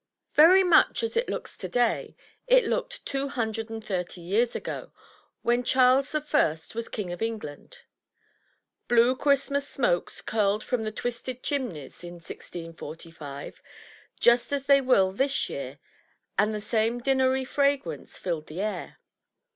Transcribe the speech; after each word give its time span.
Very 0.33 0.63
much 0.63 1.03
as 1.03 1.15
it 1.15 1.29
looks 1.29 1.55
today, 1.55 2.15
it 2.47 2.65
looked 2.65 3.05
two 3.05 3.27
hundred 3.27 3.69
and 3.69 3.83
thirty 3.85 4.19
years 4.19 4.55
ago, 4.55 4.91
when 5.43 5.63
Charles 5.63 6.11
the 6.11 6.19
First 6.21 6.73
was 6.73 6.89
king 6.89 7.11
of 7.11 7.21
England. 7.21 7.81
Blue 8.87 9.15
Christmas 9.15 9.67
smokes 9.69 10.23
curled 10.23 10.63
from 10.63 10.81
the 10.81 10.91
twisted 10.91 11.43
chimneys 11.43 12.03
in 12.03 12.15
1645, 12.15 13.61
just 14.19 14.51
as 14.51 14.63
they 14.65 14.81
will 14.81 15.11
this 15.11 15.47
year 15.51 15.77
and 16.35 16.51
the 16.51 16.61
same 16.61 16.99
dinnery 16.99 17.45
fragrance 17.45 18.17
filled 18.17 18.47
the 18.47 18.59
air. 18.61 18.97